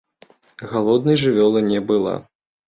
[0.71, 2.17] Галоднай жывёла не была.